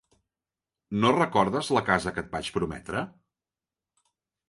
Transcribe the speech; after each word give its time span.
No 1.03 1.11
recordes 1.17 1.71
la 1.77 1.85
casa 1.91 2.17
que 2.17 2.25
et 2.25 2.35
vaig 2.39 2.53
prometre? 2.59 3.07